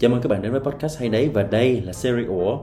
Chào 0.00 0.10
mừng 0.10 0.20
các 0.20 0.28
bạn 0.28 0.42
đến 0.42 0.52
với 0.52 0.60
podcast 0.60 0.98
hay 0.98 1.08
đấy 1.08 1.30
và 1.34 1.42
đây 1.42 1.80
là 1.80 1.92
series 1.92 2.28
Ủa. 2.28 2.58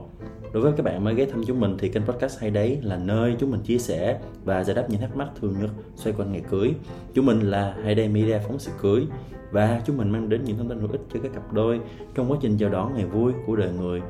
Đối 0.52 0.62
với 0.62 0.72
các 0.76 0.82
bạn 0.82 1.04
mới 1.04 1.14
ghé 1.14 1.26
thăm 1.26 1.42
chúng 1.46 1.60
mình 1.60 1.76
thì 1.78 1.88
kênh 1.88 2.02
podcast 2.02 2.40
hay 2.40 2.50
đấy 2.50 2.78
là 2.82 2.96
nơi 2.96 3.36
chúng 3.38 3.50
mình 3.50 3.60
chia 3.60 3.78
sẻ 3.78 4.18
và 4.44 4.64
giải 4.64 4.76
đáp 4.76 4.84
những 4.88 5.00
thắc 5.00 5.16
mắc 5.16 5.28
thường 5.40 5.54
nhật 5.60 5.70
xoay 5.94 6.14
quanh 6.18 6.32
ngày 6.32 6.42
cưới. 6.50 6.74
Chúng 7.14 7.26
mình 7.26 7.40
là 7.40 7.74
Hay 7.84 7.94
Đây 7.94 8.08
Media 8.08 8.38
phóng 8.38 8.58
sự 8.58 8.70
cưới 8.80 9.06
và 9.50 9.82
chúng 9.86 9.96
mình 9.96 10.10
mang 10.10 10.28
đến 10.28 10.44
những 10.44 10.56
thông 10.58 10.68
tin 10.68 10.80
hữu 10.80 10.90
ích 10.92 11.00
cho 11.14 11.20
các 11.22 11.32
cặp 11.34 11.52
đôi 11.52 11.80
trong 12.14 12.32
quá 12.32 12.38
trình 12.40 12.56
chào 12.58 12.70
đón 12.70 12.94
ngày 12.94 13.04
vui 13.04 13.32
của 13.46 13.56
đời 13.56 13.70
người. 13.78 14.02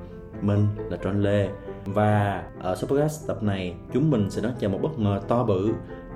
Mình 0.43 0.67
là 0.91 0.97
tron 0.97 1.23
Lê 1.23 1.49
và 1.85 2.43
ở 2.61 2.77
số 2.77 2.87
podcast 2.87 3.29
tập 3.29 3.43
này, 3.43 3.75
chúng 3.93 4.11
mình 4.11 4.31
sẽ 4.31 4.43
đón 4.43 4.53
chào 4.61 4.71
một 4.71 4.79
bất 4.83 4.99
ngờ 4.99 5.21
to 5.29 5.45
bự 5.45 5.71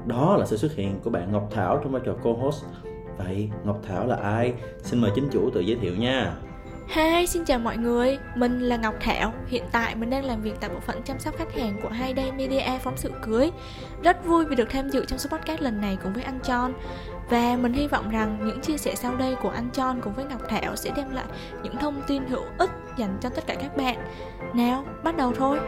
đó 0.06 0.36
là 0.36 0.46
sự 0.46 0.56
xuất 0.56 0.74
hiện 0.74 1.00
của 1.04 1.10
bạn 1.10 1.32
Ngọc 1.32 1.48
Thảo 1.54 1.80
trong 1.82 1.92
vai 1.92 2.02
trò 2.04 2.14
co-host 2.22 2.64
Vậy 3.18 3.50
Ngọc 3.64 3.80
Thảo 3.88 4.06
là 4.06 4.16
ai? 4.16 4.52
Xin 4.82 5.00
mời 5.00 5.10
chính 5.14 5.28
chủ 5.32 5.50
tự 5.50 5.60
giới 5.60 5.76
thiệu 5.76 5.96
nha 5.96 6.36
Hi, 6.88 7.26
xin 7.26 7.44
chào 7.44 7.58
mọi 7.58 7.76
người, 7.76 8.18
mình 8.34 8.60
là 8.60 8.76
Ngọc 8.76 8.94
Thảo. 9.00 9.32
Hiện 9.46 9.64
tại 9.72 9.94
mình 9.94 10.10
đang 10.10 10.24
làm 10.24 10.42
việc 10.42 10.54
tại 10.60 10.70
bộ 10.70 10.80
phận 10.80 11.02
chăm 11.02 11.18
sóc 11.18 11.36
khách 11.38 11.54
hàng 11.54 11.76
của 11.82 11.88
Hai 11.88 12.14
Day 12.16 12.32
Media 12.32 12.78
phóng 12.82 12.96
sự 12.96 13.10
cưới. 13.22 13.50
Rất 14.02 14.24
vui 14.24 14.44
vì 14.44 14.56
được 14.56 14.70
tham 14.70 14.90
dự 14.90 15.04
trong 15.04 15.18
số 15.18 15.30
podcast 15.30 15.60
lần 15.60 15.80
này 15.80 15.98
cùng 16.02 16.12
với 16.12 16.22
anh 16.22 16.38
John. 16.42 16.72
Và 17.30 17.56
mình 17.60 17.72
hy 17.72 17.86
vọng 17.86 18.10
rằng 18.10 18.38
những 18.44 18.60
chia 18.60 18.76
sẻ 18.76 18.94
sau 18.94 19.16
đây 19.16 19.34
của 19.42 19.50
anh 19.50 19.68
John 19.72 20.00
cùng 20.00 20.14
với 20.14 20.24
Ngọc 20.24 20.40
Thảo 20.48 20.76
sẽ 20.76 20.90
đem 20.96 21.10
lại 21.10 21.26
những 21.62 21.76
thông 21.76 22.02
tin 22.06 22.26
hữu 22.26 22.44
ích 22.58 22.70
dành 22.96 23.18
cho 23.20 23.28
tất 23.28 23.46
cả 23.46 23.54
các 23.54 23.76
bạn. 23.76 23.96
Nào, 24.54 24.84
bắt 25.02 25.16
đầu 25.16 25.32
thôi. 25.38 25.58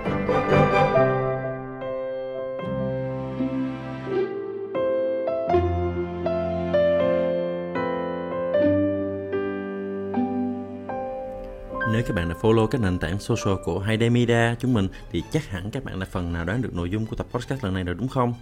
Các 12.07 12.17
bạn 12.17 12.29
đã 12.29 12.35
follow 12.41 12.67
các 12.67 12.81
nền 12.81 12.99
tảng 12.99 13.19
social 13.19 13.55
của 13.65 13.79
Hayday 13.79 14.11
Media. 14.11 14.55
Chúng 14.59 14.75
mình 14.75 14.89
thì 15.13 15.23
chắc 15.33 15.49
hẳn 15.49 15.71
các 15.71 15.85
bạn 15.85 16.01
đã 16.01 16.07
phần 16.11 16.33
nào 16.33 16.45
đoán 16.45 16.63
được 16.63 16.75
nội 16.75 16.91
dung 16.91 17.07
của 17.07 17.17
tập 17.17 17.27
podcast 17.31 17.65
lần 17.65 17.75
này 17.75 17.85
rồi 17.85 17.95
đúng 17.95 18.09
không? 18.09 18.35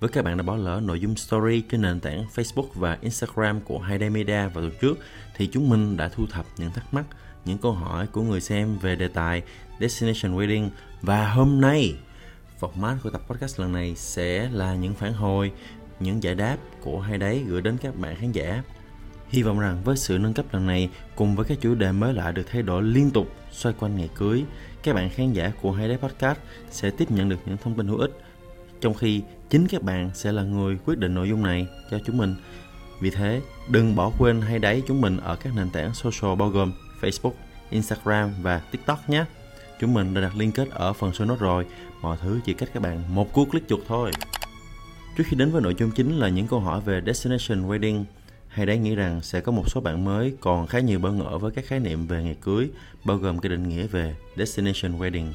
Với 0.00 0.08
các 0.08 0.24
bạn 0.24 0.36
đã 0.36 0.42
bỏ 0.42 0.56
lỡ 0.56 0.80
nội 0.84 1.00
dung 1.00 1.16
story 1.16 1.60
trên 1.60 1.82
nền 1.82 2.00
tảng 2.00 2.24
Facebook 2.34 2.66
và 2.74 2.98
Instagram 3.00 3.60
của 3.60 3.78
Hayday 3.78 4.10
Media 4.10 4.46
vào 4.46 4.50
tuần 4.54 4.70
trước 4.80 4.98
thì 5.36 5.46
chúng 5.46 5.68
mình 5.68 5.96
đã 5.96 6.08
thu 6.08 6.26
thập 6.26 6.46
những 6.56 6.70
thắc 6.70 6.94
mắc, 6.94 7.04
những 7.44 7.58
câu 7.58 7.72
hỏi 7.72 8.06
của 8.06 8.22
người 8.22 8.40
xem 8.40 8.78
về 8.78 8.96
đề 8.96 9.08
tài 9.08 9.42
Destination 9.80 10.36
Wedding. 10.36 10.68
Và 11.02 11.28
hôm 11.28 11.60
nay 11.60 11.94
format 12.60 12.96
của 13.02 13.10
tập 13.10 13.22
podcast 13.28 13.60
lần 13.60 13.72
này 13.72 13.94
sẽ 13.96 14.48
là 14.52 14.74
những 14.74 14.94
phản 14.94 15.12
hồi, 15.12 15.52
những 16.00 16.22
giải 16.22 16.34
đáp 16.34 16.56
của 16.80 17.00
Hayday 17.00 17.44
gửi 17.46 17.62
đến 17.62 17.76
các 17.82 17.96
bạn 17.96 18.16
khán 18.16 18.32
giả. 18.32 18.62
Hy 19.32 19.42
vọng 19.42 19.58
rằng 19.58 19.78
với 19.84 19.96
sự 19.96 20.18
nâng 20.18 20.34
cấp 20.34 20.46
lần 20.52 20.66
này 20.66 20.88
cùng 21.16 21.36
với 21.36 21.44
các 21.44 21.58
chủ 21.60 21.74
đề 21.74 21.92
mới 21.92 22.14
lạ 22.14 22.32
được 22.32 22.42
thay 22.50 22.62
đổi 22.62 22.82
liên 22.82 23.10
tục 23.10 23.34
xoay 23.50 23.74
quanh 23.78 23.96
ngày 23.96 24.08
cưới, 24.14 24.44
các 24.82 24.94
bạn 24.94 25.10
khán 25.10 25.32
giả 25.32 25.52
của 25.62 25.72
Hay 25.72 25.88
Đấy 25.88 25.98
Podcast 25.98 26.38
sẽ 26.70 26.90
tiếp 26.90 27.10
nhận 27.10 27.28
được 27.28 27.36
những 27.46 27.56
thông 27.56 27.74
tin 27.74 27.86
hữu 27.86 27.98
ích, 27.98 28.10
trong 28.80 28.94
khi 28.94 29.22
chính 29.50 29.66
các 29.68 29.82
bạn 29.82 30.10
sẽ 30.14 30.32
là 30.32 30.42
người 30.42 30.78
quyết 30.84 30.98
định 30.98 31.14
nội 31.14 31.28
dung 31.28 31.42
này 31.42 31.66
cho 31.90 31.98
chúng 32.06 32.18
mình. 32.18 32.34
Vì 33.00 33.10
thế, 33.10 33.40
đừng 33.68 33.96
bỏ 33.96 34.10
quên 34.18 34.40
Hay 34.40 34.58
Đấy 34.58 34.82
chúng 34.88 35.00
mình 35.00 35.16
ở 35.16 35.36
các 35.36 35.54
nền 35.56 35.70
tảng 35.70 35.94
social 35.94 36.36
bao 36.38 36.48
gồm 36.48 36.72
Facebook, 37.00 37.32
Instagram 37.70 38.30
và 38.42 38.58
TikTok 38.58 39.10
nhé. 39.10 39.24
Chúng 39.80 39.94
mình 39.94 40.14
đã 40.14 40.20
đặt 40.20 40.36
liên 40.36 40.52
kết 40.52 40.70
ở 40.70 40.92
phần 40.92 41.10
show 41.10 41.26
notes 41.26 41.40
rồi, 41.40 41.66
mọi 42.02 42.16
thứ 42.22 42.40
chỉ 42.44 42.54
cách 42.54 42.68
các 42.74 42.82
bạn 42.82 43.14
một 43.14 43.32
cú 43.32 43.44
click 43.44 43.68
chuột 43.68 43.80
thôi. 43.88 44.10
Trước 45.16 45.24
khi 45.26 45.36
đến 45.36 45.50
với 45.50 45.62
nội 45.62 45.74
dung 45.78 45.90
chính 45.90 46.18
là 46.18 46.28
những 46.28 46.46
câu 46.46 46.60
hỏi 46.60 46.80
về 46.80 47.00
Destination 47.06 47.68
Wedding, 47.68 48.04
hay 48.52 48.66
đáng 48.66 48.82
nghĩ 48.82 48.94
rằng 48.94 49.20
sẽ 49.22 49.40
có 49.40 49.52
một 49.52 49.64
số 49.70 49.80
bạn 49.80 50.04
mới 50.04 50.34
còn 50.40 50.66
khá 50.66 50.80
nhiều 50.80 50.98
bỡ 50.98 51.12
ngỡ 51.12 51.38
với 51.38 51.50
các 51.50 51.66
khái 51.66 51.80
niệm 51.80 52.06
về 52.06 52.22
ngày 52.22 52.36
cưới, 52.40 52.70
bao 53.04 53.16
gồm 53.16 53.38
cái 53.38 53.50
định 53.50 53.68
nghĩa 53.68 53.86
về 53.86 54.14
destination 54.36 54.98
wedding. 54.98 55.32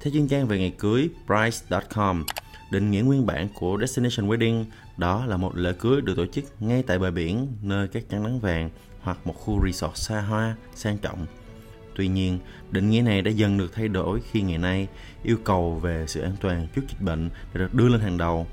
Theo 0.00 0.12
chuyên 0.12 0.28
trang 0.28 0.46
về 0.46 0.58
ngày 0.58 0.74
cưới 0.78 1.08
Price.com, 1.26 2.24
định 2.70 2.90
nghĩa 2.90 3.00
nguyên 3.00 3.26
bản 3.26 3.48
của 3.54 3.78
destination 3.80 4.28
wedding 4.28 4.64
đó 4.96 5.26
là 5.26 5.36
một 5.36 5.56
lễ 5.56 5.72
cưới 5.78 6.00
được 6.00 6.16
tổ 6.16 6.26
chức 6.26 6.44
ngay 6.60 6.82
tại 6.82 6.98
bờ 6.98 7.10
biển 7.10 7.48
nơi 7.62 7.88
các 7.88 8.04
trắng 8.10 8.22
nắng 8.22 8.40
vàng 8.40 8.70
hoặc 9.00 9.18
một 9.24 9.34
khu 9.36 9.66
resort 9.66 9.96
xa 9.96 10.20
hoa, 10.20 10.56
sang 10.74 10.98
trọng. 10.98 11.26
Tuy 11.94 12.08
nhiên, 12.08 12.38
định 12.70 12.90
nghĩa 12.90 13.02
này 13.02 13.22
đã 13.22 13.30
dần 13.30 13.58
được 13.58 13.74
thay 13.74 13.88
đổi 13.88 14.20
khi 14.30 14.42
ngày 14.42 14.58
nay 14.58 14.88
yêu 15.22 15.36
cầu 15.44 15.74
về 15.74 16.04
sự 16.08 16.20
an 16.20 16.36
toàn 16.40 16.66
trước 16.74 16.82
dịch 16.88 17.00
bệnh 17.00 17.28
đã 17.28 17.60
được 17.60 17.74
đưa 17.74 17.88
lên 17.88 18.00
hàng 18.00 18.18
đầu 18.18 18.46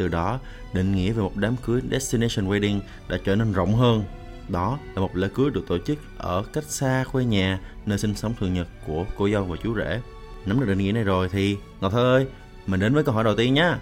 từ 0.00 0.08
đó, 0.08 0.38
định 0.72 0.94
nghĩa 0.94 1.12
về 1.12 1.22
một 1.22 1.36
đám 1.36 1.56
cưới 1.56 1.80
destination 1.90 2.48
wedding 2.50 2.80
đã 3.08 3.18
trở 3.24 3.36
nên 3.36 3.52
rộng 3.52 3.74
hơn. 3.74 4.04
Đó 4.48 4.78
là 4.94 5.00
một 5.00 5.16
lễ 5.16 5.28
cưới 5.34 5.50
được 5.50 5.64
tổ 5.68 5.78
chức 5.78 5.98
ở 6.18 6.44
cách 6.52 6.64
xa 6.64 7.04
quê 7.12 7.24
nhà, 7.24 7.60
nơi 7.86 7.98
sinh 7.98 8.14
sống 8.14 8.34
thường 8.40 8.54
nhật 8.54 8.68
của 8.86 9.04
cô 9.16 9.28
dâu 9.28 9.44
và 9.44 9.56
chú 9.62 9.74
rể. 9.76 10.00
Nắm 10.46 10.60
được 10.60 10.66
định 10.66 10.78
nghĩa 10.78 10.92
này 10.92 11.04
rồi 11.04 11.28
thì 11.28 11.56
Ngọc 11.80 11.92
Thơ 11.92 12.16
ơi, 12.16 12.26
mình 12.66 12.80
đến 12.80 12.94
với 12.94 13.04
câu 13.04 13.14
hỏi 13.14 13.24
đầu 13.24 13.34
tiên 13.36 13.54
nhé. 13.54 13.74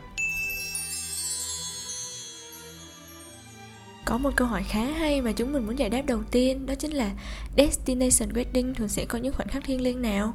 Có 4.05 4.19
một 4.19 4.31
câu 4.37 4.49
hỏi 4.49 4.63
khá 4.63 4.85
hay 4.85 5.23
mà 5.23 5.33
chúng 5.33 5.53
mình 5.53 5.67
muốn 5.67 5.79
giải 5.79 5.91
đáp 5.91 6.03
đầu 6.07 6.23
tiên 6.31 6.67
Đó 6.67 6.75
chính 6.75 6.91
là 6.91 7.11
Destination 7.57 8.33
Wedding 8.33 8.75
thường 8.75 8.89
sẽ 8.89 9.05
có 9.05 9.19
những 9.19 9.35
khoảnh 9.35 9.49
khắc 9.49 9.65
thiêng 9.65 9.81
liêng 9.81 10.03
nào? 10.03 10.35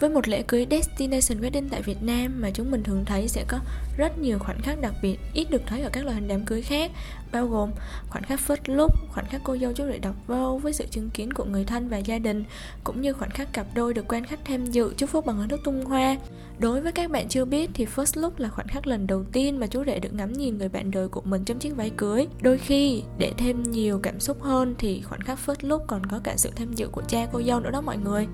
Với 0.00 0.10
một 0.10 0.28
lễ 0.28 0.42
cưới 0.42 0.66
Destination 0.70 1.40
Wedding 1.40 1.68
tại 1.70 1.82
Việt 1.82 2.02
Nam 2.02 2.40
mà 2.40 2.50
chúng 2.50 2.70
mình 2.70 2.82
thường 2.82 3.04
thấy 3.04 3.28
sẽ 3.28 3.44
có 3.48 3.58
rất 3.96 4.18
nhiều 4.18 4.38
khoảnh 4.38 4.62
khắc 4.62 4.80
đặc 4.80 4.94
biệt 5.02 5.18
ít 5.32 5.50
được 5.50 5.62
thấy 5.66 5.82
ở 5.82 5.90
các 5.92 6.04
loại 6.04 6.14
hình 6.14 6.28
đám 6.28 6.44
cưới 6.44 6.62
khác 6.62 6.90
bao 7.32 7.46
gồm 7.46 7.70
khoảnh 8.08 8.22
khắc 8.22 8.40
first 8.46 8.76
look, 8.76 8.90
khoảnh 9.08 9.26
khắc 9.26 9.40
cô 9.44 9.56
dâu 9.58 9.72
chú 9.72 9.84
rể 9.86 9.98
đọc 9.98 10.16
vô 10.26 10.60
với 10.62 10.72
sự 10.72 10.86
chứng 10.90 11.10
kiến 11.10 11.32
của 11.32 11.44
người 11.44 11.64
thân 11.64 11.88
và 11.88 11.98
gia 11.98 12.18
đình 12.18 12.44
cũng 12.84 13.00
như 13.00 13.12
khoảnh 13.12 13.30
khắc 13.30 13.52
cặp 13.52 13.66
đôi 13.74 13.94
được 13.94 14.04
quan 14.08 14.24
khách 14.24 14.44
tham 14.44 14.66
dự 14.66 14.94
chúc 14.96 15.10
phúc 15.10 15.26
bằng 15.26 15.36
hình 15.36 15.48
nước 15.48 15.60
tung 15.64 15.84
hoa. 15.84 16.16
Đối 16.58 16.80
với 16.80 16.92
các 16.92 17.10
bạn 17.10 17.28
chưa 17.28 17.44
biết 17.44 17.70
thì 17.74 17.86
first 17.96 18.20
look 18.20 18.40
là 18.40 18.48
khoảnh 18.48 18.68
khắc 18.68 18.86
lần 18.86 19.06
đầu 19.06 19.24
tiên 19.32 19.60
mà 19.60 19.66
chú 19.66 19.84
rể 19.84 19.98
được 19.98 20.14
ngắm 20.14 20.32
nhìn 20.32 20.58
người 20.58 20.68
bạn 20.68 20.90
đời 20.90 21.08
của 21.08 21.20
mình 21.24 21.44
trong 21.44 21.58
chiếc 21.58 21.76
váy 21.76 21.90
cưới. 21.90 22.26
Đôi 22.42 22.58
khi 22.58 23.02
để 23.18 23.32
thêm 23.36 23.62
nhiều 23.62 24.00
cảm 24.02 24.20
xúc 24.20 24.42
hơn 24.42 24.74
thì 24.78 25.02
khoảnh 25.02 25.20
khắc 25.20 25.38
first 25.46 25.68
look 25.68 25.82
còn 25.86 26.06
có 26.06 26.20
cả 26.24 26.36
sự 26.36 26.50
tham 26.56 26.72
dự 26.72 26.88
của 26.88 27.02
cha 27.08 27.26
cô 27.32 27.42
dâu 27.42 27.60
nữa 27.60 27.70
đó 27.70 27.80
mọi 27.80 27.96
người. 27.96 28.26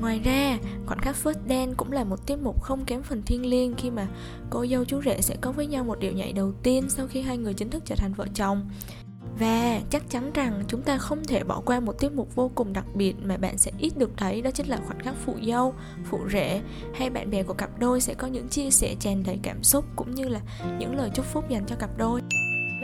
Ngoài 0.00 0.20
ra, 0.24 0.58
khoảnh 0.86 0.98
khắc 0.98 1.16
first 1.24 1.48
dance 1.48 1.74
cũng 1.76 1.92
là 1.92 2.04
một 2.04 2.26
tiết 2.26 2.36
mục 2.42 2.62
không 2.62 2.84
kém 2.84 3.02
phần 3.02 3.22
thiêng 3.22 3.46
liêng 3.46 3.74
khi 3.74 3.90
mà 3.90 4.06
cô 4.50 4.66
dâu 4.66 4.84
chú 4.84 5.00
rể 5.04 5.20
sẽ 5.20 5.36
có 5.40 5.52
với 5.52 5.66
nhau 5.66 5.84
một 5.84 6.00
điệu 6.00 6.12
nhảy 6.12 6.32
đầu 6.32 6.52
tiên 6.62 6.88
sau 6.88 7.06
khi 7.06 7.20
hai 7.20 7.38
người 7.38 7.54
chính 7.54 7.70
thức 7.70 7.82
trở 7.86 7.94
thành 7.94 8.14
vợ 8.14 8.26
chồng 8.34 8.68
và 9.38 9.80
chắc 9.90 10.10
chắn 10.10 10.32
rằng 10.32 10.64
chúng 10.68 10.82
ta 10.82 10.98
không 10.98 11.24
thể 11.24 11.44
bỏ 11.44 11.62
qua 11.64 11.80
một 11.80 11.92
tiết 11.92 12.12
mục 12.12 12.34
vô 12.34 12.50
cùng 12.54 12.72
đặc 12.72 12.84
biệt 12.94 13.14
mà 13.22 13.36
bạn 13.36 13.58
sẽ 13.58 13.70
ít 13.78 13.98
được 13.98 14.10
thấy 14.16 14.42
đó 14.42 14.50
chính 14.50 14.66
là 14.66 14.78
khoảnh 14.86 15.00
khắc 15.00 15.14
phụ 15.24 15.34
dâu, 15.46 15.74
phụ 16.04 16.18
rể 16.32 16.60
hay 16.94 17.10
bạn 17.10 17.30
bè 17.30 17.42
của 17.42 17.54
cặp 17.54 17.78
đôi 17.78 18.00
sẽ 18.00 18.14
có 18.14 18.26
những 18.26 18.48
chia 18.48 18.70
sẻ 18.70 18.94
tràn 19.00 19.22
đầy 19.26 19.38
cảm 19.42 19.62
xúc 19.62 19.84
cũng 19.96 20.14
như 20.14 20.28
là 20.28 20.40
những 20.78 20.96
lời 20.96 21.10
chúc 21.14 21.26
phúc 21.26 21.44
dành 21.48 21.64
cho 21.66 21.76
cặp 21.76 21.98
đôi. 21.98 22.20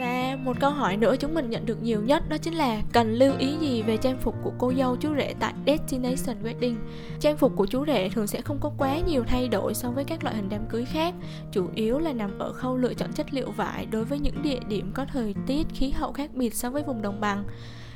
Và 0.01 0.37
một 0.43 0.59
câu 0.59 0.71
hỏi 0.71 0.97
nữa 0.97 1.15
chúng 1.19 1.33
mình 1.33 1.49
nhận 1.49 1.65
được 1.65 1.83
nhiều 1.83 2.01
nhất 2.01 2.29
đó 2.29 2.37
chính 2.37 2.53
là 2.53 2.81
cần 2.93 3.13
lưu 3.13 3.33
ý 3.37 3.57
gì 3.61 3.81
về 3.81 3.97
trang 3.97 4.17
phục 4.17 4.35
của 4.43 4.51
cô 4.57 4.73
dâu 4.77 4.95
chú 4.95 5.15
rể 5.17 5.33
tại 5.39 5.53
Destination 5.65 6.43
Wedding. 6.43 6.75
Trang 7.19 7.37
phục 7.37 7.55
của 7.55 7.65
chú 7.65 7.85
rể 7.85 8.09
thường 8.09 8.27
sẽ 8.27 8.41
không 8.41 8.57
có 8.61 8.71
quá 8.77 8.99
nhiều 8.99 9.23
thay 9.27 9.47
đổi 9.47 9.73
so 9.73 9.91
với 9.91 10.03
các 10.03 10.23
loại 10.23 10.35
hình 10.35 10.49
đám 10.49 10.65
cưới 10.69 10.85
khác, 10.85 11.13
chủ 11.51 11.67
yếu 11.75 11.99
là 11.99 12.13
nằm 12.13 12.39
ở 12.39 12.53
khâu 12.53 12.77
lựa 12.77 12.93
chọn 12.93 13.13
chất 13.13 13.33
liệu 13.33 13.51
vải 13.51 13.85
đối 13.85 14.05
với 14.05 14.19
những 14.19 14.41
địa 14.41 14.59
điểm 14.67 14.91
có 14.93 15.05
thời 15.13 15.35
tiết, 15.47 15.67
khí 15.73 15.89
hậu 15.91 16.13
khác 16.13 16.29
biệt 16.33 16.53
so 16.53 16.69
với 16.69 16.83
vùng 16.83 17.01
đồng 17.01 17.21
bằng. 17.21 17.43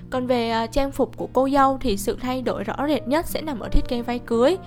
Còn 0.09 0.27
về 0.27 0.49
à, 0.49 0.67
trang 0.67 0.91
phục 0.91 1.17
của 1.17 1.27
cô 1.33 1.49
dâu 1.49 1.77
thì 1.81 1.97
sự 1.97 2.17
thay 2.21 2.41
đổi 2.41 2.63
rõ 2.63 2.75
rệt 2.87 3.07
nhất 3.07 3.25
sẽ 3.25 3.41
nằm 3.41 3.59
ở 3.59 3.69
thiết 3.69 3.87
kế 3.87 4.01
váy 4.01 4.19
cưới. 4.19 4.57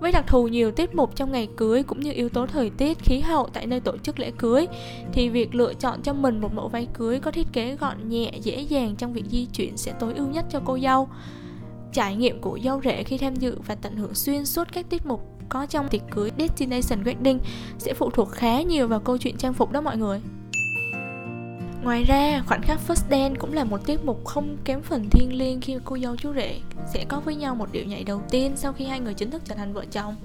Với 0.00 0.12
đặc 0.12 0.24
thù 0.26 0.48
nhiều 0.48 0.70
tiết 0.70 0.94
mục 0.94 1.16
trong 1.16 1.32
ngày 1.32 1.48
cưới 1.56 1.82
cũng 1.82 2.00
như 2.00 2.12
yếu 2.12 2.28
tố 2.28 2.46
thời 2.46 2.70
tiết, 2.70 2.98
khí 2.98 3.20
hậu 3.20 3.48
tại 3.52 3.66
nơi 3.66 3.80
tổ 3.80 3.96
chức 3.96 4.18
lễ 4.18 4.32
cưới 4.38 4.66
thì 5.12 5.28
việc 5.28 5.54
lựa 5.54 5.74
chọn 5.74 6.02
cho 6.02 6.12
mình 6.12 6.40
một 6.40 6.54
mẫu 6.54 6.68
váy 6.68 6.88
cưới 6.94 7.20
có 7.20 7.30
thiết 7.30 7.46
kế 7.52 7.76
gọn 7.76 8.08
nhẹ, 8.08 8.32
dễ 8.42 8.60
dàng 8.60 8.96
trong 8.96 9.12
việc 9.12 9.24
di 9.30 9.46
chuyển 9.46 9.76
sẽ 9.76 9.92
tối 10.00 10.14
ưu 10.14 10.26
nhất 10.26 10.44
cho 10.50 10.60
cô 10.64 10.78
dâu. 10.78 11.08
Trải 11.92 12.16
nghiệm 12.16 12.40
của 12.40 12.58
dâu 12.64 12.80
rể 12.84 13.02
khi 13.02 13.18
tham 13.18 13.36
dự 13.36 13.58
và 13.66 13.74
tận 13.74 13.96
hưởng 13.96 14.14
xuyên 14.14 14.46
suốt 14.46 14.72
các 14.72 14.86
tiết 14.90 15.06
mục 15.06 15.20
có 15.48 15.66
trong 15.66 15.88
tiệc 15.88 16.02
cưới 16.10 16.30
Destination 16.38 17.04
Wedding 17.04 17.38
sẽ 17.78 17.94
phụ 17.94 18.10
thuộc 18.10 18.30
khá 18.30 18.62
nhiều 18.62 18.88
vào 18.88 19.00
câu 19.00 19.18
chuyện 19.18 19.36
trang 19.36 19.54
phục 19.54 19.72
đó 19.72 19.80
mọi 19.80 19.96
người. 19.96 20.20
Ngoài 21.84 22.04
ra, 22.04 22.42
khoảnh 22.46 22.62
khắc 22.62 22.80
First 22.88 23.10
Dance 23.10 23.38
cũng 23.38 23.52
là 23.52 23.64
một 23.64 23.86
tiết 23.86 24.04
mục 24.04 24.24
không 24.24 24.56
kém 24.64 24.82
phần 24.82 25.10
thiêng 25.10 25.38
liêng 25.38 25.60
khi 25.60 25.76
cô 25.84 25.98
dâu 25.98 26.16
chú 26.16 26.32
rể 26.34 26.60
sẽ 26.92 27.04
có 27.08 27.20
với 27.20 27.34
nhau 27.34 27.54
một 27.54 27.72
điệu 27.72 27.84
nhảy 27.84 28.04
đầu 28.04 28.22
tiên 28.30 28.52
sau 28.56 28.72
khi 28.72 28.84
hai 28.84 29.00
người 29.00 29.14
chính 29.14 29.30
thức 29.30 29.42
trở 29.44 29.54
thành 29.54 29.72
vợ 29.72 29.84
chồng. 29.90 30.16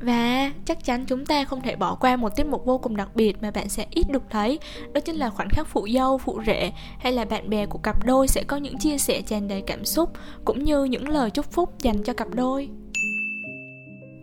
Và 0.00 0.52
chắc 0.64 0.84
chắn 0.84 1.04
chúng 1.06 1.26
ta 1.26 1.44
không 1.44 1.60
thể 1.60 1.76
bỏ 1.76 1.94
qua 1.94 2.16
một 2.16 2.36
tiết 2.36 2.46
mục 2.46 2.64
vô 2.64 2.78
cùng 2.78 2.96
đặc 2.96 3.08
biệt 3.14 3.42
mà 3.42 3.50
bạn 3.50 3.68
sẽ 3.68 3.86
ít 3.90 4.10
được 4.10 4.22
thấy 4.30 4.58
Đó 4.92 5.00
chính 5.00 5.16
là 5.16 5.30
khoảnh 5.30 5.48
khắc 5.48 5.66
phụ 5.66 5.88
dâu, 5.94 6.18
phụ 6.18 6.40
rể 6.46 6.72
hay 6.98 7.12
là 7.12 7.24
bạn 7.24 7.50
bè 7.50 7.66
của 7.66 7.78
cặp 7.78 8.04
đôi 8.04 8.28
sẽ 8.28 8.42
có 8.46 8.56
những 8.56 8.78
chia 8.78 8.98
sẻ 8.98 9.22
tràn 9.22 9.48
đầy 9.48 9.62
cảm 9.66 9.84
xúc 9.84 10.10
Cũng 10.44 10.64
như 10.64 10.84
những 10.84 11.08
lời 11.08 11.30
chúc 11.30 11.52
phúc 11.52 11.74
dành 11.78 12.02
cho 12.02 12.12
cặp 12.12 12.34
đôi 12.34 12.68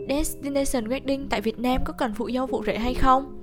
Destination 0.10 0.88
Wedding 0.88 1.28
tại 1.30 1.42
Việt 1.42 1.60
Nam 1.60 1.82
có 1.86 1.94
cần 1.94 2.14
phụ 2.14 2.30
dâu 2.34 2.48
phụ 2.48 2.64
rể 2.66 2.78
hay 2.78 2.94
không? 2.94 3.39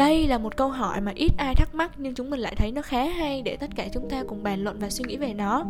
Đây 0.00 0.26
là 0.26 0.38
một 0.38 0.56
câu 0.56 0.68
hỏi 0.68 1.00
mà 1.00 1.12
ít 1.14 1.32
ai 1.36 1.54
thắc 1.54 1.74
mắc 1.74 1.90
nhưng 1.96 2.14
chúng 2.14 2.30
mình 2.30 2.40
lại 2.40 2.54
thấy 2.56 2.72
nó 2.72 2.82
khá 2.82 3.04
hay 3.04 3.42
để 3.42 3.56
tất 3.56 3.70
cả 3.76 3.88
chúng 3.94 4.08
ta 4.10 4.22
cùng 4.28 4.42
bàn 4.42 4.64
luận 4.64 4.78
và 4.78 4.90
suy 4.90 5.04
nghĩ 5.08 5.16
về 5.16 5.34
nó. 5.34 5.64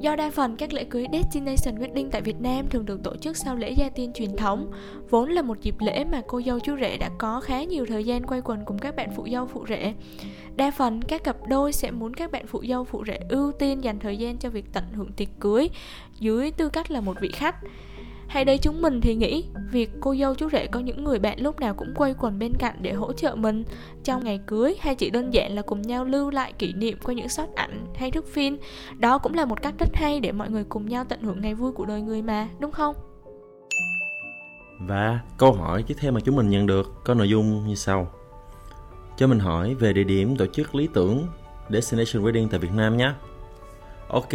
Do 0.00 0.16
đa 0.16 0.30
phần 0.30 0.56
các 0.56 0.72
lễ 0.72 0.84
cưới 0.84 1.06
Destination 1.12 1.82
Wedding 1.82 2.08
tại 2.10 2.20
Việt 2.20 2.40
Nam 2.40 2.66
thường 2.70 2.86
được 2.86 3.02
tổ 3.02 3.16
chức 3.16 3.36
sau 3.36 3.56
lễ 3.56 3.70
gia 3.70 3.88
tiên 3.88 4.12
truyền 4.14 4.36
thống, 4.36 4.70
vốn 5.10 5.30
là 5.30 5.42
một 5.42 5.60
dịp 5.60 5.74
lễ 5.78 6.04
mà 6.04 6.22
cô 6.26 6.42
dâu 6.42 6.60
chú 6.60 6.76
rể 6.80 6.96
đã 6.96 7.10
có 7.18 7.40
khá 7.40 7.62
nhiều 7.64 7.86
thời 7.86 8.04
gian 8.04 8.26
quay 8.26 8.40
quần 8.44 8.64
cùng 8.64 8.78
các 8.78 8.96
bạn 8.96 9.10
phụ 9.16 9.28
dâu 9.32 9.46
phụ 9.46 9.64
rể. 9.68 9.94
Đa 10.56 10.70
phần 10.70 11.02
các 11.02 11.24
cặp 11.24 11.36
đôi 11.48 11.72
sẽ 11.72 11.90
muốn 11.90 12.14
các 12.14 12.32
bạn 12.32 12.46
phụ 12.46 12.64
dâu 12.68 12.84
phụ 12.84 13.04
rể 13.06 13.18
ưu 13.28 13.52
tiên 13.52 13.84
dành 13.84 13.98
thời 13.98 14.16
gian 14.16 14.38
cho 14.38 14.50
việc 14.50 14.64
tận 14.72 14.84
hưởng 14.94 15.12
tiệc 15.12 15.28
cưới 15.40 15.68
dưới 16.20 16.50
tư 16.50 16.68
cách 16.68 16.90
là 16.90 17.00
một 17.00 17.20
vị 17.20 17.30
khách 17.32 17.56
hay 18.34 18.44
đây 18.44 18.58
chúng 18.58 18.82
mình 18.82 19.00
thì 19.00 19.14
nghĩ 19.14 19.44
việc 19.70 19.90
cô 20.00 20.14
dâu 20.14 20.34
chú 20.34 20.48
rể 20.50 20.66
có 20.66 20.80
những 20.80 21.04
người 21.04 21.18
bạn 21.18 21.40
lúc 21.40 21.60
nào 21.60 21.74
cũng 21.74 21.94
quay 21.96 22.14
quần 22.20 22.38
bên 22.38 22.52
cạnh 22.58 22.76
để 22.80 22.92
hỗ 22.92 23.12
trợ 23.12 23.34
mình. 23.34 23.64
Trong 24.04 24.24
ngày 24.24 24.40
cưới 24.46 24.74
hay 24.80 24.94
chỉ 24.94 25.10
đơn 25.10 25.34
giản 25.34 25.54
là 25.54 25.62
cùng 25.62 25.82
nhau 25.82 26.04
lưu 26.04 26.30
lại 26.30 26.52
kỷ 26.52 26.72
niệm 26.72 26.98
qua 27.02 27.14
những 27.14 27.28
shot 27.28 27.48
ảnh 27.54 27.86
hay 27.94 28.10
thước 28.10 28.26
phim. 28.26 28.58
Đó 28.98 29.18
cũng 29.18 29.34
là 29.34 29.44
một 29.44 29.62
cách 29.62 29.74
rất 29.78 29.88
hay 29.94 30.20
để 30.20 30.32
mọi 30.32 30.50
người 30.50 30.64
cùng 30.64 30.88
nhau 30.88 31.04
tận 31.08 31.22
hưởng 31.22 31.40
ngày 31.40 31.54
vui 31.54 31.72
của 31.72 31.84
đời 31.84 32.00
người 32.00 32.22
mà 32.22 32.48
đúng 32.58 32.72
không? 32.72 32.96
Và 34.80 35.20
câu 35.38 35.52
hỏi 35.52 35.84
tiếp 35.86 35.94
theo 36.00 36.12
mà 36.12 36.20
chúng 36.20 36.36
mình 36.36 36.50
nhận 36.50 36.66
được 36.66 36.92
có 37.04 37.14
nội 37.14 37.28
dung 37.28 37.66
như 37.66 37.74
sau. 37.74 38.10
Cho 39.16 39.26
mình 39.26 39.38
hỏi 39.38 39.74
về 39.74 39.92
địa 39.92 40.04
điểm 40.04 40.36
tổ 40.36 40.46
chức 40.46 40.74
lý 40.74 40.88
tưởng 40.94 41.26
Destination 41.70 42.24
Wedding 42.24 42.48
tại 42.50 42.60
Việt 42.60 42.72
Nam 42.72 42.96
nhé. 42.96 43.12
Ok, 44.08 44.32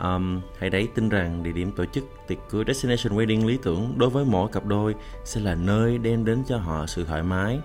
Um, 0.00 0.40
hãy 0.58 0.70
đấy 0.70 0.88
tin 0.94 1.08
rằng 1.08 1.42
địa 1.42 1.52
điểm 1.52 1.72
tổ 1.72 1.84
chức 1.84 2.04
tiệc 2.26 2.38
cưới 2.50 2.64
Destination 2.66 3.18
Wedding 3.18 3.46
lý 3.46 3.58
tưởng 3.62 3.94
đối 3.96 4.10
với 4.10 4.24
mỗi 4.24 4.48
cặp 4.52 4.66
đôi 4.66 4.94
sẽ 5.24 5.40
là 5.40 5.54
nơi 5.54 5.98
đem 5.98 6.24
đến 6.24 6.42
cho 6.48 6.58
họ 6.58 6.86
sự 6.86 7.04
thoải 7.04 7.22
mái, 7.22 7.58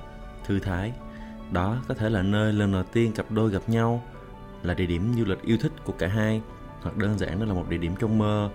thư 0.46 0.60
thái. 0.60 0.92
Đó 1.52 1.78
có 1.88 1.94
thể 1.94 2.10
là 2.10 2.22
nơi 2.22 2.54
lần 2.54 2.72
đầu 2.72 2.84
tiên 2.84 3.12
cặp 3.12 3.32
đôi 3.32 3.50
gặp 3.50 3.62
nhau, 3.68 4.04
là 4.64 4.74
địa 4.74 4.86
điểm 4.86 5.14
du 5.18 5.26
lịch 5.26 5.42
yêu 5.42 5.58
thích 5.62 5.72
của 5.84 5.94
cả 5.94 6.08
hai, 6.08 6.42
hoặc 6.82 6.98
đơn 6.98 7.18
giản 7.18 7.40
đó 7.40 7.46
là 7.46 7.54
một 7.54 7.70
địa 7.70 7.78
điểm 7.78 7.96
trong 8.00 8.18
mơ 8.18 8.50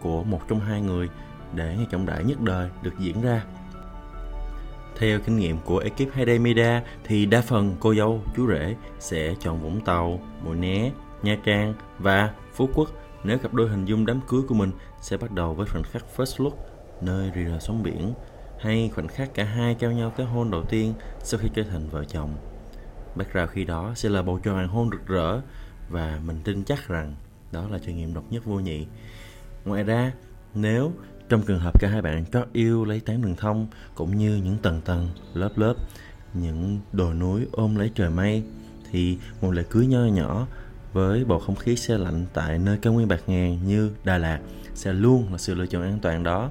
của 0.00 0.24
một 0.24 0.40
trong 0.48 0.60
hai 0.60 0.80
người 0.80 1.08
để 1.54 1.74
ngày 1.76 1.86
trọng 1.90 2.06
đại 2.06 2.24
nhất 2.24 2.40
đời 2.40 2.70
được 2.82 2.98
diễn 2.98 3.22
ra. 3.22 3.42
Theo 4.96 5.18
kinh 5.26 5.36
nghiệm 5.36 5.58
của 5.64 5.78
ekip 5.78 6.12
Hayday 6.12 6.38
Media 6.38 6.80
thì 7.04 7.26
đa 7.26 7.40
phần 7.40 7.76
cô 7.80 7.94
dâu, 7.94 8.22
chú 8.36 8.48
rể 8.48 8.76
sẽ 8.98 9.34
chọn 9.40 9.60
Vũng 9.60 9.80
Tàu, 9.80 10.20
Mũi 10.44 10.56
Né, 10.56 10.90
Nha 11.22 11.36
Trang 11.44 11.74
và 11.98 12.30
Phú 12.52 12.68
Quốc 12.74 12.90
nếu 13.24 13.38
cặp 13.38 13.54
đôi 13.54 13.68
hình 13.68 13.84
dung 13.84 14.06
đám 14.06 14.20
cưới 14.28 14.40
của 14.48 14.54
mình 14.54 14.70
sẽ 15.00 15.16
bắt 15.16 15.30
đầu 15.30 15.54
với 15.54 15.66
khoảnh 15.66 15.82
khắc 15.82 16.04
first 16.16 16.44
look, 16.44 16.54
nơi 17.00 17.30
rì 17.30 17.44
rờ 17.44 17.58
sóng 17.60 17.82
biển, 17.82 18.14
hay 18.60 18.90
khoảnh 18.94 19.08
khắc 19.08 19.34
cả 19.34 19.44
hai 19.44 19.74
trao 19.74 19.92
nhau 19.92 20.12
cái 20.16 20.26
hôn 20.26 20.50
đầu 20.50 20.64
tiên 20.64 20.94
sau 21.22 21.40
khi 21.40 21.48
trở 21.54 21.62
thành 21.62 21.88
vợ 21.88 22.04
chồng. 22.04 22.34
Background 23.16 23.50
khi 23.50 23.64
đó 23.64 23.92
sẽ 23.94 24.08
là 24.08 24.22
bầu 24.22 24.40
trời 24.42 24.54
hoàng 24.54 24.68
hôn 24.68 24.90
rực 24.90 25.06
rỡ 25.06 25.40
và 25.88 26.20
mình 26.24 26.40
tin 26.44 26.64
chắc 26.64 26.88
rằng 26.88 27.14
đó 27.52 27.68
là 27.70 27.78
trải 27.78 27.94
nghiệm 27.94 28.14
độc 28.14 28.24
nhất 28.30 28.44
vô 28.44 28.60
nhị. 28.60 28.86
Ngoài 29.64 29.84
ra, 29.84 30.12
nếu 30.54 30.92
trong 31.28 31.42
trường 31.42 31.60
hợp 31.60 31.80
cả 31.80 31.88
hai 31.88 32.02
bạn 32.02 32.24
trót 32.32 32.48
yêu 32.52 32.84
lấy 32.84 33.00
tán 33.00 33.22
đường 33.22 33.36
thông 33.36 33.66
cũng 33.94 34.18
như 34.18 34.40
những 34.44 34.58
tầng 34.58 34.80
tầng, 34.84 35.08
lớp 35.34 35.50
lớp, 35.56 35.74
những 36.34 36.80
đồi 36.92 37.14
núi 37.14 37.46
ôm 37.52 37.76
lấy 37.76 37.90
trời 37.94 38.10
mây 38.10 38.44
thì 38.90 39.18
một 39.40 39.50
lễ 39.50 39.62
cưới 39.70 39.86
nho 39.86 40.04
nhỏ 40.04 40.46
với 40.92 41.24
bầu 41.24 41.38
không 41.38 41.56
khí 41.56 41.76
xe 41.76 41.98
lạnh 41.98 42.26
tại 42.32 42.58
nơi 42.58 42.78
cao 42.82 42.92
nguyên 42.92 43.08
bạc 43.08 43.20
ngàn 43.26 43.58
như 43.66 43.90
Đà 44.04 44.18
Lạt 44.18 44.38
sẽ 44.74 44.92
luôn 44.92 45.32
là 45.32 45.38
sự 45.38 45.54
lựa 45.54 45.66
chọn 45.66 45.82
an 45.82 45.98
toàn 46.02 46.22
đó. 46.22 46.50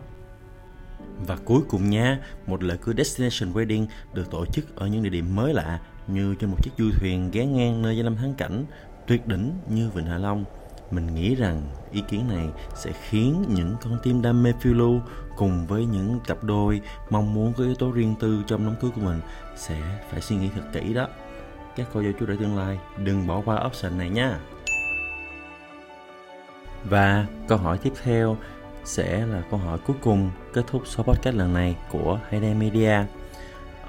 Và 1.27 1.37
cuối 1.45 1.61
cùng 1.69 1.89
nha, 1.89 2.19
một 2.47 2.63
lễ 2.63 2.75
cưới 2.81 2.95
Destination 2.97 3.53
Wedding 3.53 3.85
được 4.13 4.31
tổ 4.31 4.45
chức 4.45 4.75
ở 4.75 4.87
những 4.87 5.03
địa 5.03 5.09
điểm 5.09 5.35
mới 5.35 5.53
lạ 5.53 5.79
như 6.07 6.35
trên 6.35 6.49
một 6.49 6.57
chiếc 6.63 6.71
du 6.77 6.91
thuyền 6.99 7.31
ghé 7.31 7.45
ngang 7.45 7.81
nơi 7.81 7.97
danh 7.97 8.05
lam 8.05 8.15
thắng 8.15 8.33
cảnh 8.33 8.65
tuyệt 9.07 9.27
đỉnh 9.27 9.51
như 9.69 9.89
Vịnh 9.89 10.05
Hạ 10.05 10.17
Long. 10.17 10.45
Mình 10.91 11.15
nghĩ 11.15 11.35
rằng 11.35 11.61
ý 11.91 12.03
kiến 12.09 12.27
này 12.29 12.47
sẽ 12.75 12.91
khiến 13.09 13.43
những 13.49 13.75
con 13.83 13.97
tim 14.03 14.21
đam 14.21 14.43
mê 14.43 14.53
phiêu 14.61 14.73
lưu 14.73 15.01
cùng 15.37 15.67
với 15.67 15.85
những 15.85 16.19
cặp 16.27 16.43
đôi 16.43 16.81
mong 17.09 17.33
muốn 17.33 17.53
có 17.53 17.63
yếu 17.63 17.75
tố 17.75 17.91
riêng 17.91 18.15
tư 18.19 18.43
trong 18.47 18.65
đám 18.65 18.75
cưới 18.81 18.91
của 18.95 19.01
mình 19.01 19.19
sẽ 19.55 19.99
phải 20.11 20.21
suy 20.21 20.35
nghĩ 20.35 20.49
thật 20.55 20.61
kỹ 20.73 20.93
đó 20.93 21.07
các 21.75 21.87
cô 21.93 22.03
dâu 22.03 22.11
chú 22.19 22.25
rể 22.25 22.35
tương 22.39 22.57
lai 22.57 22.79
đừng 22.97 23.27
bỏ 23.27 23.41
qua 23.45 23.65
option 23.65 23.97
này 23.97 24.09
nha 24.09 24.39
và 26.83 27.25
câu 27.47 27.57
hỏi 27.57 27.77
tiếp 27.77 27.93
theo 28.03 28.37
sẽ 28.83 29.25
là 29.25 29.43
câu 29.51 29.59
hỏi 29.59 29.77
cuối 29.85 29.95
cùng 30.01 30.31
kết 30.53 30.61
thúc 30.67 30.83
số 30.85 31.03
podcast 31.03 31.35
lần 31.35 31.53
này 31.53 31.75
của 31.91 32.19
Hayden 32.29 32.59
Media. 32.59 33.03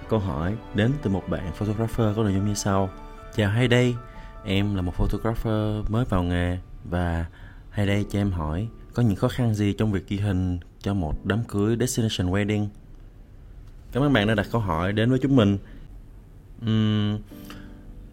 Câu 0.08 0.18
hỏi 0.18 0.56
đến 0.74 0.92
từ 1.02 1.10
một 1.10 1.28
bạn 1.28 1.52
photographer 1.52 2.16
có 2.16 2.22
nội 2.22 2.34
dung 2.34 2.46
như 2.46 2.54
sau. 2.54 2.90
Chào 3.36 3.50
Hayday, 3.50 3.96
em 4.44 4.74
là 4.74 4.82
một 4.82 4.94
photographer 4.94 5.88
mới 5.88 6.04
vào 6.04 6.22
nghề 6.22 6.58
và 6.84 7.26
Hayday 7.70 8.04
cho 8.10 8.18
em 8.18 8.32
hỏi 8.32 8.68
có 8.94 9.02
những 9.02 9.16
khó 9.16 9.28
khăn 9.28 9.54
gì 9.54 9.72
trong 9.72 9.92
việc 9.92 10.08
ghi 10.08 10.16
hình 10.16 10.58
cho 10.80 10.94
một 10.94 11.14
đám 11.24 11.44
cưới 11.44 11.76
destination 11.80 12.32
wedding? 12.32 12.66
Cảm 13.92 14.02
ơn 14.02 14.12
bạn 14.12 14.26
đã 14.26 14.34
đặt 14.34 14.46
câu 14.52 14.60
hỏi 14.60 14.92
đến 14.92 15.10
với 15.10 15.18
chúng 15.22 15.36
mình. 15.36 15.58
Uhm, 16.66 17.18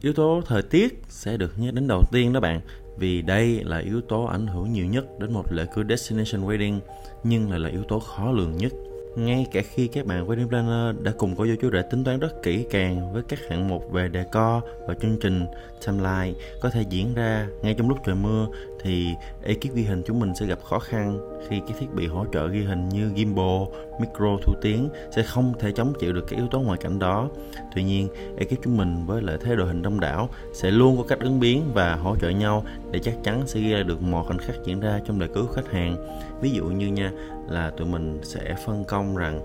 yếu 0.01 0.13
tố 0.13 0.41
thời 0.45 0.61
tiết 0.61 1.01
sẽ 1.09 1.37
được 1.37 1.59
nhắc 1.59 1.73
đến 1.73 1.87
đầu 1.87 2.03
tiên 2.11 2.33
đó 2.33 2.39
bạn, 2.39 2.61
vì 2.97 3.21
đây 3.21 3.63
là 3.63 3.77
yếu 3.77 4.01
tố 4.01 4.25
ảnh 4.25 4.47
hưởng 4.47 4.73
nhiều 4.73 4.85
nhất 4.85 5.05
đến 5.19 5.33
một 5.33 5.53
lễ 5.53 5.65
cưới 5.75 5.85
destination 5.89 6.47
wedding, 6.47 6.79
nhưng 7.23 7.49
lại 7.49 7.59
là 7.59 7.69
yếu 7.69 7.83
tố 7.83 7.99
khó 7.99 8.31
lường 8.31 8.57
nhất 8.57 8.71
ngay 9.17 9.47
cả 9.51 9.61
khi 9.61 9.87
các 9.87 10.05
bạn 10.05 10.27
wedding 10.27 10.47
planner 10.47 11.03
đã 11.03 11.11
cùng 11.17 11.35
cô 11.35 11.47
dâu 11.47 11.55
chú 11.61 11.69
rể 11.71 11.81
tính 11.81 12.03
toán 12.03 12.19
rất 12.19 12.43
kỹ 12.43 12.65
càng 12.69 13.13
với 13.13 13.23
các 13.27 13.39
hạng 13.49 13.67
mục 13.67 13.91
về 13.91 14.09
decor 14.13 14.63
và 14.87 14.93
chương 15.01 15.17
trình 15.21 15.45
timeline 15.85 16.39
có 16.61 16.69
thể 16.69 16.83
diễn 16.89 17.13
ra 17.13 17.47
ngay 17.61 17.73
trong 17.73 17.89
lúc 17.89 17.97
trời 18.05 18.15
mưa 18.15 18.47
thì 18.81 19.15
ekip 19.43 19.73
ghi 19.73 19.83
hình 19.83 20.03
chúng 20.05 20.19
mình 20.19 20.35
sẽ 20.35 20.45
gặp 20.45 20.59
khó 20.63 20.79
khăn 20.79 21.19
khi 21.49 21.61
các 21.67 21.77
thiết 21.79 21.87
bị 21.93 22.07
hỗ 22.07 22.25
trợ 22.33 22.47
ghi 22.47 22.63
hình 22.63 22.89
như 22.89 23.11
gimbal, 23.17 23.61
micro 23.99 24.37
thu 24.43 24.53
tiếng 24.61 24.89
sẽ 25.15 25.23
không 25.23 25.53
thể 25.59 25.71
chống 25.71 25.93
chịu 25.99 26.13
được 26.13 26.25
các 26.27 26.35
yếu 26.35 26.47
tố 26.47 26.59
ngoại 26.59 26.77
cảnh 26.81 26.99
đó. 26.99 27.29
Tuy 27.75 27.83
nhiên, 27.83 28.07
ekip 28.37 28.63
chúng 28.63 28.77
mình 28.77 29.05
với 29.05 29.21
lợi 29.21 29.37
thế 29.41 29.55
đội 29.55 29.67
hình 29.67 29.81
đông 29.81 29.99
đảo 29.99 30.29
sẽ 30.53 30.71
luôn 30.71 30.97
có 30.97 31.03
cách 31.03 31.19
ứng 31.19 31.39
biến 31.39 31.63
và 31.73 31.95
hỗ 31.95 32.15
trợ 32.15 32.29
nhau 32.29 32.65
để 32.91 32.99
chắc 32.99 33.15
chắn 33.23 33.47
sẽ 33.47 33.59
ghi 33.59 33.73
lại 33.73 33.83
được 33.83 34.01
một 34.01 34.23
khoảnh 34.27 34.37
khắc 34.37 34.55
diễn 34.63 34.79
ra 34.79 34.99
trong 35.05 35.19
đời 35.19 35.29
cứu 35.33 35.47
khách 35.47 35.71
hàng. 35.71 35.97
Ví 36.41 36.49
dụ 36.49 36.65
như 36.65 36.87
nha 36.87 37.11
là 37.49 37.69
tụi 37.69 37.87
mình 37.87 38.19
sẽ 38.23 38.55
phân 38.65 38.83
công 38.83 39.15
rằng 39.15 39.41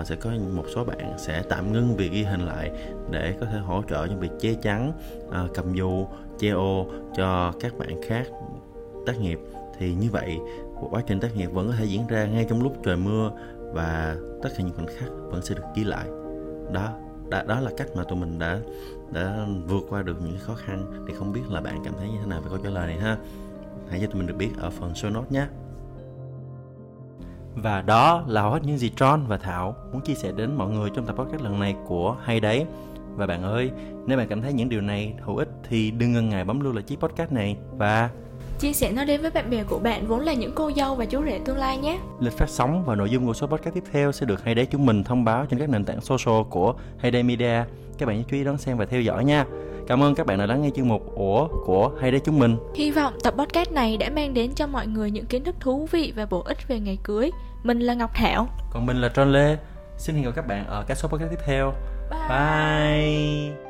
uh, 0.00 0.06
sẽ 0.06 0.16
có 0.16 0.30
một 0.54 0.64
số 0.74 0.84
bạn 0.84 1.14
sẽ 1.18 1.42
tạm 1.48 1.72
ngưng 1.72 1.96
việc 1.96 2.12
ghi 2.12 2.22
hình 2.22 2.46
lại 2.46 2.70
để 3.10 3.34
có 3.40 3.46
thể 3.46 3.58
hỗ 3.58 3.82
trợ 3.88 4.06
trong 4.06 4.20
việc 4.20 4.32
che 4.40 4.54
chắn 4.54 4.92
uh, 5.28 5.54
cầm 5.54 5.74
dù 5.74 6.06
che 6.38 6.50
ô 6.50 6.86
cho 7.16 7.52
các 7.60 7.78
bạn 7.78 8.02
khác 8.02 8.26
tác 9.06 9.20
nghiệp 9.20 9.38
thì 9.78 9.94
như 9.94 10.08
vậy 10.10 10.36
quá 10.90 11.02
trình 11.06 11.20
tác 11.20 11.36
nghiệp 11.36 11.46
vẫn 11.46 11.68
có 11.68 11.74
thể 11.78 11.84
diễn 11.84 12.06
ra 12.06 12.26
ngay 12.26 12.46
trong 12.48 12.62
lúc 12.62 12.76
trời 12.84 12.96
mưa 12.96 13.30
và 13.72 14.16
tất 14.42 14.48
cả 14.56 14.64
những 14.64 14.74
khoảnh 14.74 14.86
khắc 14.86 15.08
vẫn 15.10 15.42
sẽ 15.42 15.54
được 15.54 15.62
ghi 15.74 15.84
lại 15.84 16.06
đó 16.72 16.92
đó, 17.28 17.42
đó 17.46 17.60
là 17.60 17.70
cách 17.76 17.88
mà 17.96 18.04
tụi 18.04 18.18
mình 18.18 18.38
đã 18.38 18.60
đã 19.12 19.46
vượt 19.66 19.82
qua 19.88 20.02
được 20.02 20.16
những 20.22 20.38
khó 20.38 20.54
khăn. 20.54 21.04
Thì 21.08 21.14
không 21.14 21.32
biết 21.32 21.40
là 21.50 21.60
bạn 21.60 21.80
cảm 21.84 21.94
thấy 21.98 22.08
như 22.08 22.18
thế 22.20 22.26
nào 22.26 22.40
về 22.40 22.46
câu 22.48 22.58
trả 22.64 22.70
lời 22.70 22.86
này 22.86 22.98
ha? 22.98 23.16
Hãy 23.90 24.00
cho 24.00 24.06
tụi 24.06 24.16
mình 24.16 24.26
được 24.26 24.36
biết 24.36 24.50
ở 24.58 24.70
phần 24.70 24.92
show 24.92 25.12
note 25.12 25.30
nhé. 25.30 25.46
Và 27.54 27.82
đó 27.82 28.24
là 28.26 28.42
hết 28.42 28.62
những 28.62 28.78
gì 28.78 28.90
John 28.96 29.26
và 29.26 29.36
Thảo 29.36 29.74
muốn 29.92 30.02
chia 30.02 30.14
sẻ 30.14 30.32
đến 30.36 30.54
mọi 30.54 30.70
người 30.70 30.90
trong 30.94 31.06
tập 31.06 31.16
podcast 31.18 31.42
lần 31.42 31.60
này 31.60 31.76
của 31.86 32.16
Hay 32.22 32.40
Đấy. 32.40 32.66
Và 33.16 33.26
bạn 33.26 33.42
ơi, 33.42 33.70
nếu 34.06 34.18
bạn 34.18 34.28
cảm 34.28 34.42
thấy 34.42 34.52
những 34.52 34.68
điều 34.68 34.80
này 34.80 35.14
hữu 35.22 35.36
ích 35.36 35.48
thì 35.68 35.90
đừng 35.90 36.12
ngần 36.12 36.28
ngại 36.28 36.44
bấm 36.44 36.60
lưu 36.60 36.72
lại 36.72 36.82
chiếc 36.82 37.00
podcast 37.00 37.32
này. 37.32 37.56
Và 37.76 38.10
chia 38.58 38.72
sẻ 38.72 38.92
nó 38.92 39.04
đến 39.04 39.22
với 39.22 39.30
bạn 39.30 39.50
bè 39.50 39.62
của 39.64 39.78
bạn 39.78 40.06
vốn 40.06 40.20
là 40.20 40.32
những 40.32 40.52
cô 40.54 40.70
dâu 40.76 40.94
và 40.94 41.04
chú 41.04 41.22
rể 41.24 41.40
tương 41.44 41.56
lai 41.56 41.76
nhé. 41.76 41.98
Lịch 42.20 42.32
phát 42.32 42.48
sóng 42.48 42.84
và 42.84 42.94
nội 42.94 43.10
dung 43.10 43.26
của 43.26 43.34
số 43.34 43.46
podcast 43.46 43.74
tiếp 43.74 43.84
theo 43.92 44.12
sẽ 44.12 44.26
được 44.26 44.44
Hayday 44.44 44.66
chúng 44.66 44.86
mình 44.86 45.04
thông 45.04 45.24
báo 45.24 45.46
trên 45.46 45.58
các 45.58 45.68
nền 45.68 45.84
tảng 45.84 46.00
social 46.00 46.42
của 46.50 46.74
Hayday 46.98 47.22
Media. 47.22 47.64
Các 47.98 48.06
bạn 48.06 48.16
nhớ 48.16 48.22
chú 48.30 48.36
ý 48.36 48.44
đón 48.44 48.58
xem 48.58 48.76
và 48.76 48.86
theo 48.86 49.00
dõi 49.00 49.24
nha. 49.24 49.44
Cảm 49.88 50.02
ơn 50.02 50.14
các 50.14 50.26
bạn 50.26 50.38
đã 50.38 50.46
lắng 50.46 50.62
nghe 50.62 50.70
chương 50.76 50.88
mục 50.88 51.14
Ủa 51.14 51.48
của 51.66 51.90
Hayday 52.00 52.20
chúng 52.24 52.38
mình. 52.38 52.56
Hy 52.74 52.90
vọng 52.90 53.14
tập 53.22 53.34
podcast 53.38 53.72
này 53.72 53.96
đã 53.96 54.10
mang 54.10 54.34
đến 54.34 54.50
cho 54.54 54.66
mọi 54.66 54.86
người 54.86 55.10
những 55.10 55.26
kiến 55.26 55.44
thức 55.44 55.56
thú 55.60 55.88
vị 55.90 56.12
và 56.16 56.26
bổ 56.26 56.40
ích 56.40 56.68
về 56.68 56.80
ngày 56.80 56.98
cưới. 57.02 57.30
Mình 57.62 57.80
là 57.80 57.94
Ngọc 57.94 58.10
Thảo. 58.14 58.48
Còn 58.70 58.86
mình 58.86 59.00
là 59.00 59.08
John 59.08 59.30
Lê. 59.30 59.56
Xin 59.98 60.14
hẹn 60.14 60.24
gặp 60.24 60.32
các 60.36 60.46
bạn 60.46 60.66
ở 60.66 60.84
các 60.88 60.98
số 60.98 61.08
podcast 61.08 61.30
tiếp 61.30 61.40
theo. 61.46 61.72
Bye. 62.10 62.28
Bye. 62.28 63.65